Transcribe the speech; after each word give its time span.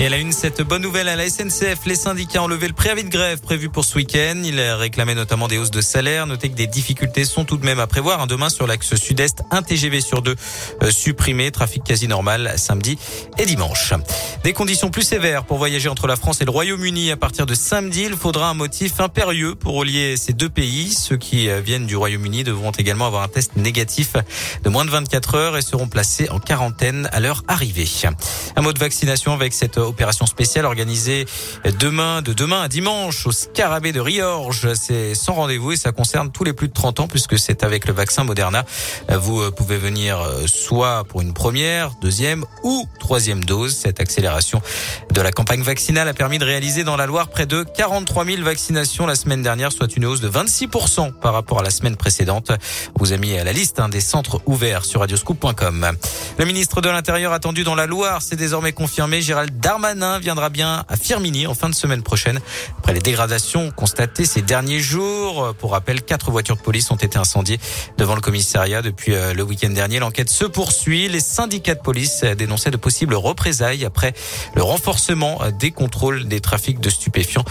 Et 0.00 0.04
elle 0.04 0.14
a 0.14 0.16
une, 0.16 0.32
cette 0.32 0.62
bonne 0.62 0.80
nouvelle 0.80 1.08
à 1.08 1.16
la 1.16 1.28
SNCF. 1.28 1.84
Les 1.84 1.94
syndicats 1.94 2.42
ont 2.42 2.46
levé 2.46 2.68
le 2.68 2.72
préavis 2.72 3.04
de 3.04 3.10
grève 3.10 3.38
prévu 3.42 3.68
pour 3.68 3.84
ce 3.84 3.96
week-end. 3.96 4.40
Ils 4.42 4.58
réclamaient 4.58 5.14
notamment 5.14 5.46
des 5.46 5.58
hausses 5.58 5.70
de 5.70 5.82
salaire. 5.82 6.26
Notez 6.26 6.48
que 6.48 6.54
des 6.54 6.66
difficultés 6.66 7.26
sont 7.26 7.44
tout 7.44 7.58
de 7.58 7.66
même 7.66 7.78
à 7.78 7.86
prévoir. 7.86 8.26
Demain, 8.26 8.48
sur 8.48 8.66
l'axe 8.66 8.94
sud-est, 8.94 9.42
un 9.50 9.60
TGV 9.60 10.00
sur 10.00 10.22
deux 10.22 10.36
euh, 10.82 10.90
supprimé. 10.90 11.50
Trafic 11.50 11.84
quasi 11.84 12.08
normal 12.08 12.54
samedi 12.56 12.96
et 13.36 13.44
dimanche. 13.44 13.92
Des 14.42 14.54
conditions 14.54 14.88
plus 14.88 15.02
sévères 15.02 15.44
pour 15.44 15.58
voyager 15.58 15.90
entre 15.90 16.06
la 16.06 16.16
France 16.16 16.40
et 16.40 16.46
le 16.46 16.50
Royaume-Uni. 16.50 17.10
À 17.10 17.18
partir 17.18 17.44
de 17.44 17.52
samedi, 17.52 18.04
il 18.06 18.16
faudra 18.16 18.48
un 18.48 18.54
motif 18.54 19.00
impérieux 19.00 19.54
pour 19.54 19.74
relier 19.74 20.16
ces 20.16 20.32
deux 20.32 20.48
pays. 20.48 20.94
Ceux 20.94 21.18
qui 21.18 21.50
euh, 21.50 21.60
viennent 21.60 21.84
du 21.84 21.96
Royaume-Uni 21.96 22.42
devront 22.42 22.70
également 22.70 23.06
avoir 23.06 23.22
un 23.22 23.28
test 23.28 23.54
négatif 23.56 24.14
de 24.64 24.70
moins 24.70 24.86
de 24.86 24.90
24 24.90 25.34
heures 25.34 25.56
et 25.58 25.62
seront 25.62 25.88
placés 25.88 26.30
en 26.30 26.38
quarantaine 26.38 27.06
à 27.12 27.20
leur 27.20 27.42
arrivée. 27.48 27.86
Un 28.56 28.62
mot 28.62 28.72
de 28.72 28.78
vaccination 28.78 29.34
avec 29.34 29.52
cette 29.52 29.76
opération 29.90 30.26
spéciale 30.26 30.64
organisée 30.64 31.26
demain, 31.78 32.22
de 32.22 32.32
demain 32.32 32.62
à 32.62 32.68
dimanche 32.68 33.26
au 33.26 33.32
Scarabée 33.32 33.92
de 33.92 34.00
Riorges. 34.00 34.72
C'est 34.74 35.14
sans 35.14 35.34
rendez-vous 35.34 35.72
et 35.72 35.76
ça 35.76 35.92
concerne 35.92 36.32
tous 36.32 36.44
les 36.44 36.52
plus 36.52 36.68
de 36.68 36.72
30 36.72 37.00
ans 37.00 37.08
puisque 37.08 37.38
c'est 37.38 37.62
avec 37.64 37.86
le 37.86 37.92
vaccin 37.92 38.24
Moderna. 38.24 38.64
Vous 39.10 39.50
pouvez 39.52 39.76
venir 39.76 40.18
soit 40.46 41.04
pour 41.04 41.20
une 41.20 41.34
première, 41.34 41.92
deuxième 42.00 42.44
ou 42.62 42.88
troisième 42.98 43.44
dose. 43.44 43.74
Cette 43.74 44.00
accélération 44.00 44.62
de 45.12 45.20
la 45.20 45.32
campagne 45.32 45.62
vaccinale 45.62 46.08
a 46.08 46.14
permis 46.14 46.38
de 46.38 46.44
réaliser 46.44 46.84
dans 46.84 46.96
la 46.96 47.06
Loire 47.06 47.28
près 47.28 47.46
de 47.46 47.64
43 47.64 48.24
000 48.24 48.42
vaccinations 48.42 49.06
la 49.06 49.14
semaine 49.14 49.42
dernière, 49.42 49.72
soit 49.72 49.94
une 49.96 50.04
hausse 50.04 50.20
de 50.20 50.30
26% 50.30 51.12
par 51.12 51.32
rapport 51.32 51.60
à 51.60 51.62
la 51.62 51.70
semaine 51.70 51.96
précédente. 51.96 52.52
vous 52.98 53.12
a 53.12 53.16
mis 53.16 53.36
à 53.36 53.44
la 53.44 53.52
liste 53.52 53.80
hein, 53.80 53.88
des 53.88 54.00
centres 54.00 54.40
ouverts 54.46 54.84
sur 54.84 55.00
radioscoop.com. 55.00 55.92
Le 56.38 56.44
ministre 56.44 56.80
de 56.80 56.88
l'Intérieur 56.88 57.32
attendu 57.32 57.64
dans 57.64 57.74
la 57.74 57.86
Loire, 57.86 58.22
c'est 58.22 58.36
désormais 58.36 58.72
confirmé. 58.72 59.20
Gérald 59.20 59.58
Darmanin 59.70 60.18
viendra 60.18 60.48
bien 60.48 60.84
à 60.88 60.96
Firmini 60.96 61.46
en 61.46 61.54
fin 61.54 61.68
de 61.68 61.76
semaine 61.76 62.02
prochaine. 62.02 62.40
Après 62.78 62.92
les 62.92 62.98
dégradations 62.98 63.70
constatées 63.70 64.24
ces 64.24 64.42
derniers 64.42 64.80
jours, 64.80 65.54
pour 65.60 65.70
rappel, 65.70 66.02
quatre 66.02 66.32
voitures 66.32 66.56
de 66.56 66.60
police 66.60 66.90
ont 66.90 66.96
été 66.96 67.18
incendiées 67.18 67.60
devant 67.96 68.16
le 68.16 68.20
commissariat 68.20 68.82
depuis 68.82 69.14
euh, 69.14 69.32
le 69.32 69.44
week-end 69.44 69.70
dernier. 69.70 70.00
L'enquête 70.00 70.28
se 70.28 70.44
poursuit. 70.44 71.08
Les 71.08 71.20
syndicats 71.20 71.76
de 71.76 71.80
police 71.80 72.22
dénonçaient 72.24 72.72
de 72.72 72.76
possibles 72.76 73.14
représailles 73.14 73.84
après 73.84 74.12
le 74.56 74.64
renforcement 74.64 75.38
des 75.60 75.70
contrôles 75.70 76.26
des 76.26 76.40
trafics 76.40 76.80
de 76.80 76.90
stupéfiants 76.90 77.44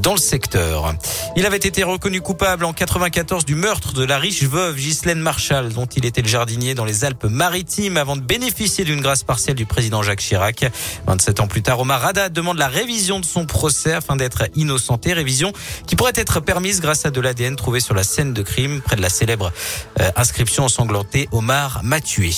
dans 0.00 0.14
le 0.14 0.18
secteur. 0.18 0.94
Il 1.36 1.46
avait 1.46 1.56
été 1.56 1.82
reconnu 1.82 2.20
coupable 2.20 2.64
en 2.64 2.72
94 2.72 3.44
du 3.44 3.54
meurtre 3.54 3.92
de 3.92 4.04
la 4.04 4.18
riche 4.18 4.42
veuve 4.42 4.76
Ghislaine 4.76 5.20
Marshall, 5.20 5.72
dont 5.72 5.86
il 5.86 6.04
était 6.06 6.22
le 6.22 6.28
jardinier 6.28 6.74
dans 6.74 6.84
les 6.84 7.04
Alpes-Maritimes 7.04 7.96
avant 7.96 8.16
de 8.16 8.22
bénéficier 8.22 8.84
d'une 8.84 9.00
grâce 9.00 9.22
partielle 9.22 9.56
du 9.56 9.66
président 9.66 10.02
Jacques 10.02 10.20
Chirac. 10.20 10.64
27 11.06 11.40
ans 11.40 11.46
plus 11.46 11.62
tard, 11.62 11.80
Omar 11.80 12.00
Rada 12.00 12.28
demande 12.28 12.58
la 12.58 12.68
révision 12.68 13.20
de 13.20 13.24
son 13.24 13.46
procès 13.46 13.92
afin 13.92 14.16
d'être 14.16 14.44
innocenté. 14.54 15.12
Révision 15.12 15.52
qui 15.86 15.96
pourrait 15.96 16.12
être 16.14 16.40
permise 16.40 16.80
grâce 16.80 17.04
à 17.04 17.10
de 17.10 17.20
l'ADN 17.20 17.56
trouvé 17.56 17.80
sur 17.80 17.94
la 17.94 18.02
scène 18.02 18.32
de 18.32 18.42
crime 18.42 18.80
près 18.80 18.96
de 18.96 19.02
la 19.02 19.10
célèbre 19.10 19.52
euh, 20.00 20.10
inscription 20.16 20.64
ensanglantée 20.64 21.28
Omar 21.32 21.80
m'a 21.82 22.00
tué. 22.00 22.30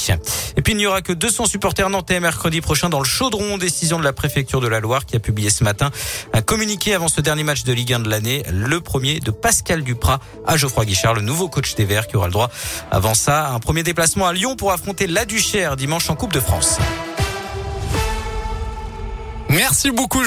Et 0.56 0.62
puis 0.62 0.72
il 0.72 0.76
n'y 0.76 0.86
aura 0.86 1.02
que 1.02 1.12
200 1.12 1.46
supporters 1.46 1.90
nantais 1.90 2.18
mercredi 2.18 2.60
prochain 2.60 2.88
dans 2.88 2.98
le 2.98 3.04
chaudron. 3.04 3.58
Décision 3.58 3.98
de 3.98 4.04
la 4.04 4.12
préfecture 4.12 4.60
de 4.60 4.68
la 4.68 4.80
Loire 4.80 5.06
qui 5.06 5.16
a 5.16 5.20
publié 5.20 5.50
ce 5.50 5.64
matin 5.64 5.90
un 6.32 6.40
communiqué 6.40 6.94
avant 6.94 7.08
ce 7.08 7.20
dernier 7.20 7.44
match 7.44 7.51
de 7.52 7.72
Ligue 7.72 7.92
1 7.92 8.00
de 8.00 8.08
l'année. 8.08 8.42
Le 8.50 8.80
premier 8.80 9.20
de 9.20 9.30
Pascal 9.30 9.82
Duprat 9.82 10.20
à 10.46 10.56
Geoffroy 10.56 10.86
Guichard, 10.86 11.14
le 11.14 11.20
nouveau 11.20 11.48
coach 11.48 11.74
des 11.74 11.84
Verts 11.84 12.06
qui 12.06 12.16
aura 12.16 12.26
le 12.26 12.32
droit 12.32 12.50
avant 12.90 13.12
ça 13.14 13.50
un 13.50 13.58
premier 13.58 13.82
déplacement 13.82 14.26
à 14.26 14.32
Lyon 14.32 14.56
pour 14.56 14.72
affronter 14.72 15.06
la 15.06 15.26
Duchère 15.26 15.76
dimanche 15.76 16.08
en 16.08 16.16
Coupe 16.16 16.32
de 16.32 16.40
France. 16.40 16.78
Merci 19.50 19.90
beaucoup. 19.90 20.20